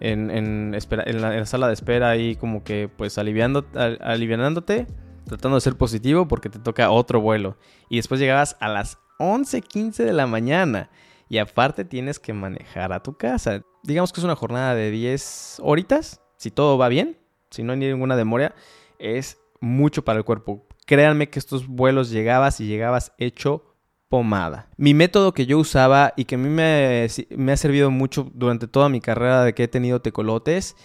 en, 0.00 0.30
en, 0.30 0.72
la, 0.72 1.46
sala 1.46 1.68
de 1.68 1.74
espera, 1.74 2.10
ahí 2.10 2.34
como 2.36 2.64
que 2.64 2.88
pues 2.88 3.16
aliviando, 3.18 3.64
aliviándote, 4.00 4.86
tratando 5.26 5.56
de 5.56 5.60
ser 5.60 5.76
positivo 5.76 6.26
porque 6.28 6.50
te 6.50 6.58
toca 6.58 6.90
otro 6.90 7.20
vuelo. 7.20 7.56
Y 7.88 7.96
después 7.96 8.20
llegabas 8.20 8.56
a 8.60 8.68
las 8.68 8.98
11:15 9.18 10.04
de 10.04 10.12
la 10.12 10.26
mañana. 10.26 10.90
Y 11.28 11.38
aparte 11.38 11.84
tienes 11.84 12.18
que 12.18 12.32
manejar 12.32 12.92
a 12.92 13.02
tu 13.02 13.16
casa. 13.16 13.62
Digamos 13.82 14.12
que 14.12 14.20
es 14.20 14.24
una 14.24 14.36
jornada 14.36 14.74
de 14.74 14.90
10 14.90 15.60
horitas, 15.62 16.20
si 16.36 16.50
todo 16.50 16.78
va 16.78 16.88
bien, 16.88 17.18
si 17.50 17.62
no 17.62 17.72
hay 17.72 17.78
ninguna 17.78 18.16
demora, 18.16 18.54
es 18.98 19.40
mucho 19.60 20.04
para 20.04 20.18
el 20.18 20.24
cuerpo. 20.24 20.66
Créanme 20.86 21.28
que 21.28 21.38
estos 21.38 21.66
vuelos 21.66 22.10
llegabas 22.10 22.60
y 22.60 22.66
llegabas 22.66 23.12
hecho 23.18 23.75
pomada. 24.08 24.68
Mi 24.76 24.94
método 24.94 25.32
que 25.32 25.46
yo 25.46 25.58
usaba 25.58 26.12
y 26.16 26.24
que 26.24 26.36
a 26.36 26.38
mí 26.38 26.48
me, 26.48 27.08
ha 27.52 27.56
servido 27.56 27.90
mucho 27.90 28.30
durante 28.34 28.68
toda 28.68 28.88
mi 28.88 29.00
carrera 29.00 29.44
de 29.44 29.54
que 29.54 29.64
he 29.64 29.68
tenido 29.68 30.00
tecolotes 30.00 30.76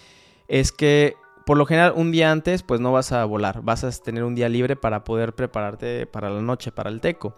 es 0.48 0.72
que 0.72 1.14
por 1.46 1.56
lo 1.56 1.66
general 1.66 1.92
un 1.96 2.12
día 2.12 2.30
antes 2.30 2.62
pues 2.62 2.80
no 2.80 2.92
vas 2.92 3.12
a 3.12 3.24
volar, 3.24 3.62
vas 3.62 3.84
a 3.84 3.90
tener 3.90 4.24
un 4.24 4.34
día 4.34 4.48
libre 4.48 4.76
para 4.76 5.04
poder 5.04 5.34
prepararte 5.34 6.06
para 6.06 6.30
la 6.30 6.42
noche, 6.42 6.72
para 6.72 6.90
el 6.90 7.00
teco. 7.00 7.36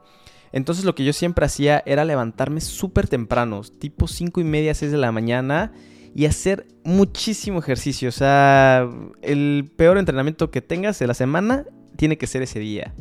Entonces 0.53 0.85
lo 0.85 0.95
que 0.95 1.05
yo 1.05 1.13
siempre 1.13 1.47
hacía 1.47 1.83
era 1.85 2.05
levantarme 2.05 2.61
súper 2.61 3.09
temprano, 3.09 3.63
tipo 3.79 4.07
5 4.07 4.41
y 4.41 4.45
media, 4.45 4.75
6 4.75 4.93
de 4.93 4.99
la 4.99 5.13
mañana 5.13 5.73
y 6.15 6.27
hacer 6.27 6.67
muchísimo 6.85 7.59
ejercicio. 7.59 8.09
O 8.09 8.13
sea, 8.13 8.89
el 9.21 9.71
peor 9.77 9.99
entrenamiento 9.99 10.51
que 10.51 10.63
tengas 10.63 10.99
de 10.99 11.09
la 11.09 11.15
semana 11.15 11.65
tiene 11.97 12.19
que 12.19 12.29
ser 12.29 12.43
ese 12.43 12.61
día 12.61 12.95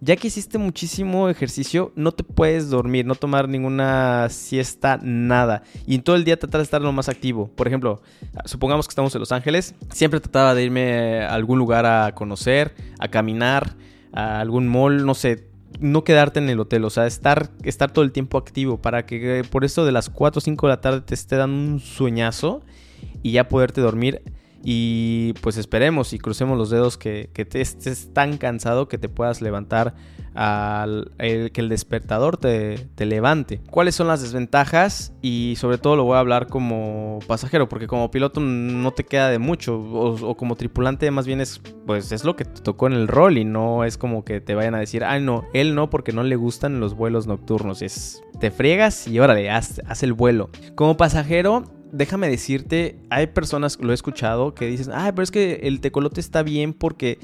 ya 0.00 0.16
que 0.16 0.28
hiciste 0.28 0.56
muchísimo 0.56 1.28
ejercicio, 1.28 1.92
no 1.94 2.12
te 2.12 2.24
puedes 2.24 2.70
dormir, 2.70 3.04
no 3.04 3.14
tomar 3.14 3.48
ninguna 3.48 4.28
siesta, 4.30 4.98
nada. 5.02 5.62
Y 5.86 5.94
en 5.94 6.02
todo 6.02 6.16
el 6.16 6.24
día 6.24 6.38
tratar 6.38 6.60
de 6.60 6.64
estar 6.64 6.80
lo 6.80 6.92
más 6.92 7.08
activo. 7.08 7.48
Por 7.48 7.66
ejemplo, 7.66 8.00
supongamos 8.46 8.86
que 8.86 8.92
estamos 8.92 9.14
en 9.14 9.20
Los 9.20 9.32
Ángeles, 9.32 9.74
siempre 9.90 10.20
trataba 10.20 10.54
de 10.54 10.64
irme 10.64 11.20
a 11.20 11.34
algún 11.34 11.58
lugar 11.58 11.84
a 11.84 12.14
conocer, 12.14 12.74
a 12.98 13.08
caminar, 13.08 13.76
a 14.12 14.40
algún 14.40 14.68
mall, 14.68 15.04
no 15.04 15.14
sé, 15.14 15.48
no 15.80 16.02
quedarte 16.02 16.40
en 16.40 16.48
el 16.48 16.60
hotel, 16.60 16.84
o 16.84 16.90
sea, 16.90 17.06
estar, 17.06 17.50
estar 17.62 17.92
todo 17.92 18.04
el 18.04 18.12
tiempo 18.12 18.38
activo 18.38 18.80
para 18.80 19.06
que 19.06 19.44
por 19.50 19.64
eso 19.64 19.84
de 19.84 19.92
las 19.92 20.08
4 20.08 20.38
o 20.38 20.40
5 20.40 20.66
de 20.66 20.70
la 20.72 20.80
tarde 20.80 21.00
te 21.02 21.14
esté 21.14 21.36
dando 21.36 21.72
un 21.72 21.80
sueñazo 21.80 22.62
y 23.22 23.32
ya 23.32 23.48
poderte 23.48 23.80
dormir 23.80 24.22
y 24.62 25.32
pues 25.40 25.56
esperemos 25.56 26.12
y 26.12 26.18
crucemos 26.18 26.58
los 26.58 26.70
dedos 26.70 26.98
que, 26.98 27.30
te 27.32 27.60
estés 27.60 28.12
tan 28.12 28.36
cansado 28.36 28.88
que 28.88 28.98
te 28.98 29.08
puedas 29.08 29.40
levantar 29.40 29.94
al 30.34 31.12
que 31.18 31.52
el 31.54 31.68
despertador 31.68 32.36
te, 32.36 32.88
levante. 32.98 33.60
¿Cuáles 33.70 33.94
son 33.94 34.06
las 34.06 34.22
desventajas? 34.22 35.12
Y 35.22 35.54
sobre 35.56 35.78
todo 35.78 35.96
lo 35.96 36.04
voy 36.04 36.16
a 36.16 36.20
hablar 36.20 36.46
como 36.46 37.20
pasajero, 37.26 37.68
porque 37.68 37.86
como 37.86 38.10
piloto 38.10 38.40
no 38.40 38.92
te 38.92 39.04
queda 39.04 39.30
de 39.30 39.38
mucho. 39.38 39.78
O, 39.80 40.36
como 40.36 40.56
tripulante, 40.56 41.10
más 41.10 41.26
bien 41.26 41.40
es 41.40 41.60
pues 41.86 42.12
es 42.12 42.24
lo 42.24 42.36
que 42.36 42.44
te 42.44 42.60
tocó 42.60 42.86
en 42.86 42.92
el 42.92 43.08
rol. 43.08 43.38
Y 43.38 43.44
no 43.44 43.84
es 43.84 43.96
como 43.96 44.24
que 44.24 44.40
te 44.40 44.54
vayan 44.54 44.74
a 44.74 44.80
decir, 44.80 45.04
ay 45.04 45.22
no, 45.22 45.44
él 45.54 45.74
no, 45.74 45.90
porque 45.90 46.12
no 46.12 46.22
le 46.22 46.36
gustan 46.36 46.80
los 46.80 46.94
vuelos 46.94 47.26
nocturnos. 47.26 47.82
Es 47.82 48.22
te 48.38 48.50
friegas 48.50 49.08
y 49.08 49.18
órale, 49.18 49.50
haz, 49.50 49.80
haz 49.86 50.02
el 50.02 50.12
vuelo. 50.12 50.50
Como 50.74 50.96
pasajero, 50.96 51.64
déjame 51.92 52.28
decirte, 52.28 52.98
hay 53.10 53.28
personas, 53.28 53.78
lo 53.80 53.90
he 53.92 53.94
escuchado, 53.94 54.54
que 54.54 54.66
dicen, 54.66 54.92
ah, 54.94 55.10
pero 55.14 55.22
es 55.22 55.30
que 55.30 55.60
el 55.64 55.80
tecolote 55.80 56.20
está 56.20 56.42
bien 56.42 56.72
porque 56.72 57.18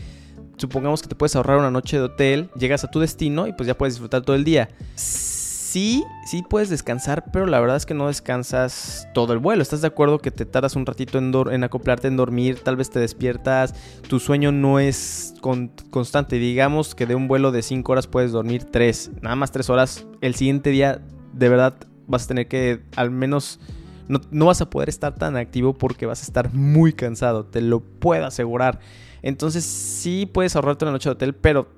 supongamos 0.57 1.03
que 1.03 1.09
te 1.09 1.15
puedes 1.15 1.37
ahorrar 1.37 1.59
una 1.59 1.71
noche 1.71 1.99
de 1.99 2.05
hotel, 2.05 2.51
llegas 2.59 2.85
a 2.85 2.91
tu 2.91 3.01
destino 3.01 3.47
y 3.47 3.53
pues 3.53 3.67
ya 3.67 3.77
puedes 3.77 3.95
disfrutar 3.95 4.23
todo 4.23 4.37
el 4.37 4.45
día. 4.45 4.69
Sí, 4.95 6.05
sí 6.25 6.43
puedes 6.49 6.71
descansar, 6.71 7.31
pero 7.33 7.45
la 7.45 7.61
verdad 7.61 7.77
es 7.77 7.85
que 7.85 7.93
no 7.93 8.07
descansas 8.07 9.09
todo 9.13 9.33
el 9.35 9.39
vuelo. 9.39 9.63
¿Estás 9.63 9.83
de 9.83 9.89
acuerdo 9.89 10.21
que 10.21 10.31
te 10.31 10.47
tardas 10.47 10.75
un 10.75 10.87
ratito 10.87 11.19
en, 11.19 11.65
acoplarte, 11.65 12.09
en 12.09 12.17
dormir? 12.17 12.61
Tal 12.61 12.77
vez 12.77 12.89
te 12.89 12.99
despiertas, 12.99 13.75
tu 14.09 14.19
sueño 14.19 14.53
no 14.53 14.79
es 14.79 15.35
constante. 15.43 16.39
Digamos 16.39 16.95
que 16.95 17.05
de 17.05 17.15
un 17.15 17.29
vuelo 17.29 17.53
de 17.53 17.61
5 17.63 17.93
horas 17.93 18.07
puedes 18.07 18.33
dormir 18.33 18.65
3, 18.65 19.11
nada 19.21 19.37
más 19.37 19.53
3 19.53 19.69
horas. 19.69 20.07
El 20.23 20.35
siguiente 20.35 20.71
día, 20.71 21.03
de 21.35 21.49
verdad, 21.49 21.75
vas 22.07 22.25
a 22.25 22.29
tener 22.29 22.49
que 22.49 22.81
al 22.95 23.11
menos 23.11 23.61
no, 24.09 24.47
vas 24.47 24.61
a 24.61 24.71
poder 24.71 24.89
estar 24.89 25.15
tan 25.15 25.37
activo 25.37 25.75
porque 25.75 26.07
vas 26.07 26.21
a 26.23 26.25
estar 26.25 26.53
muy 26.53 26.93
cansado, 26.93 27.45
te 27.45 27.61
lo 27.61 27.81
puedo 27.81 28.27
asegurar. 28.27 28.81
Entonces 29.23 29.65
sí 29.65 30.27
puedes 30.27 30.55
ahorrarte 30.57 30.85
una 30.85 30.93
noche 30.93 31.09
de 31.09 31.15
hotel, 31.15 31.35
pero 31.35 31.69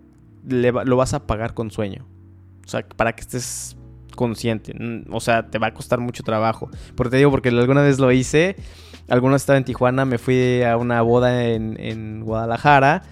lo 0.46 0.96
vas 0.96 1.14
a 1.14 1.26
pagar 1.26 1.54
con 1.54 1.70
sueño. 1.70 2.06
O 2.64 2.68
sea, 2.68 2.86
para 2.86 3.14
que 3.14 3.22
estés 3.22 3.76
consciente. 4.14 4.74
O 5.10 5.20
sea, 5.20 5.48
te 5.48 5.58
va 5.58 5.68
a 5.68 5.74
costar 5.74 6.00
mucho 6.00 6.22
trabajo. 6.22 6.68
Porque 6.94 7.12
te 7.12 7.16
digo, 7.18 7.30
porque 7.30 7.48
alguna 7.48 7.82
vez 7.82 7.98
lo 7.98 8.12
hice. 8.12 8.56
Alguna 9.08 9.34
vez 9.34 9.42
estaba 9.42 9.56
en 9.56 9.64
Tijuana, 9.64 10.04
me 10.04 10.18
fui 10.18 10.62
a 10.62 10.76
una 10.76 11.00
boda 11.02 11.44
en, 11.46 11.80
en 11.80 12.24
Guadalajara. 12.24 13.04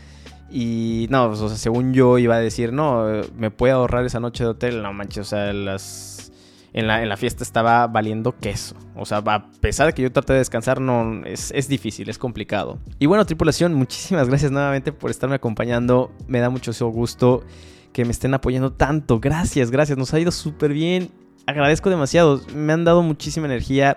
Y 0.50 1.06
no, 1.10 1.26
o 1.26 1.48
sea, 1.48 1.56
según 1.56 1.94
yo 1.94 2.18
iba 2.18 2.36
a 2.36 2.40
decir, 2.40 2.72
no, 2.72 3.22
me 3.36 3.50
puedo 3.50 3.76
ahorrar 3.76 4.04
esa 4.04 4.20
noche 4.20 4.44
de 4.44 4.50
hotel. 4.50 4.82
No 4.82 4.92
manches, 4.92 5.18
o 5.18 5.24
sea, 5.24 5.52
las 5.52 6.15
en 6.76 6.86
la, 6.86 7.16
fiesta 7.16 7.42
estaba 7.42 7.86
valiendo 7.86 8.36
queso. 8.36 8.76
O 8.94 9.06
sea, 9.06 9.22
a 9.24 9.50
pesar 9.62 9.86
de 9.86 9.94
que 9.94 10.02
yo 10.02 10.12
traté 10.12 10.34
de 10.34 10.40
descansar, 10.40 10.78
no, 10.78 11.24
es, 11.24 11.50
es 11.52 11.68
difícil, 11.68 12.10
es 12.10 12.18
complicado. 12.18 12.78
Y 12.98 13.06
bueno, 13.06 13.24
tripulación, 13.24 13.72
muchísimas 13.72 14.28
gracias 14.28 14.52
nuevamente 14.52 14.92
por 14.92 15.10
estarme 15.10 15.36
acompañando. 15.36 16.12
Me 16.28 16.38
da 16.38 16.50
mucho 16.50 16.72
gusto 16.90 17.42
que 17.94 18.04
me 18.04 18.10
estén 18.10 18.34
apoyando 18.34 18.74
tanto. 18.74 19.20
Gracias, 19.20 19.70
gracias. 19.70 19.96
Nos 19.96 20.12
ha 20.12 20.20
ido 20.20 20.30
súper 20.30 20.74
bien. 20.74 21.10
Agradezco 21.46 21.88
demasiado. 21.88 22.42
Me 22.54 22.74
han 22.74 22.84
dado 22.84 23.00
muchísima 23.02 23.46
energía. 23.46 23.94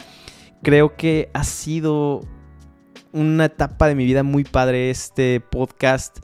Creo 0.63 0.95
que 0.95 1.29
ha 1.33 1.43
sido 1.43 2.21
una 3.11 3.45
etapa 3.45 3.89
de 3.89 3.95
mi 3.95 4.05
vida 4.05 4.23
muy 4.23 4.45
padre 4.45 4.89
este 4.89 5.41
podcast. 5.41 6.19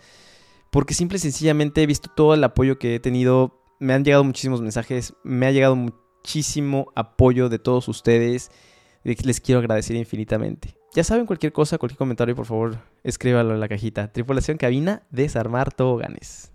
Porque 0.70 0.94
simple 0.94 1.18
y 1.18 1.20
sencillamente 1.20 1.84
he 1.84 1.86
visto 1.86 2.10
todo 2.16 2.34
el 2.34 2.46
apoyo 2.46 2.80
que 2.80 2.96
he 2.96 3.00
tenido. 3.02 3.62
Me 3.78 3.94
han 3.94 4.06
llegado 4.06 4.24
muchísimos 4.24 4.62
mensajes. 4.62 5.16
Me 5.26 5.48
ha 5.48 5.52
llegado 5.52 5.76
muchísimo 6.26 6.92
apoyo 6.96 7.50
de 7.50 7.60
todos 7.60 7.88
ustedes. 7.88 8.50
Les 9.04 9.40
quiero 9.40 9.60
agradecer 9.60 9.96
infinitamente. 9.96 10.76
Ya 10.96 11.04
saben, 11.04 11.28
cualquier 11.28 11.54
cosa, 11.54 11.78
cualquier 11.78 12.00
comentario, 12.00 12.36
por 12.36 12.48
favor, 12.48 12.80
escríbalo 13.04 13.54
en 13.54 13.60
la 13.60 13.68
cajita. 13.68 14.12
Tripulación 14.12 14.58
cabina, 14.58 15.04
desarmar 15.12 15.72
toboganes. 15.72 16.52